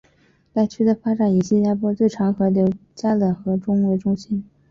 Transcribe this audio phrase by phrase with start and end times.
[0.51, 4.43] 该区的发展以新加坡最长河流加冷河为中心。